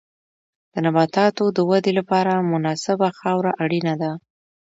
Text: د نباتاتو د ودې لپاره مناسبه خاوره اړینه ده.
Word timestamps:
د 0.71 0.73
نباتاتو 0.85 1.43
د 1.57 1.59
ودې 1.69 1.91
لپاره 1.99 2.47
مناسبه 2.53 3.07
خاوره 3.19 3.51
اړینه 3.63 3.93
ده. 4.01 4.11